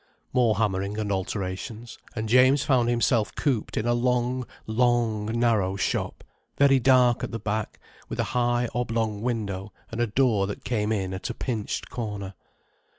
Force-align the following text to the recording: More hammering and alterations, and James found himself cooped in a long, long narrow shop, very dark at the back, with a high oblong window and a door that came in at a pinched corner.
More 0.33 0.57
hammering 0.57 0.97
and 0.97 1.11
alterations, 1.11 1.99
and 2.15 2.27
James 2.27 2.63
found 2.63 2.89
himself 2.89 3.35
cooped 3.35 3.77
in 3.77 3.85
a 3.85 3.93
long, 3.93 4.47
long 4.65 5.27
narrow 5.39 5.75
shop, 5.75 6.23
very 6.57 6.79
dark 6.79 7.23
at 7.23 7.29
the 7.29 7.37
back, 7.37 7.79
with 8.09 8.19
a 8.19 8.23
high 8.33 8.67
oblong 8.73 9.21
window 9.21 9.71
and 9.91 10.01
a 10.01 10.07
door 10.07 10.47
that 10.47 10.63
came 10.63 10.91
in 10.91 11.13
at 11.13 11.29
a 11.29 11.35
pinched 11.35 11.91
corner. 11.91 12.33